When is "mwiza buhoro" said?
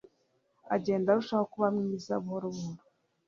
1.75-2.47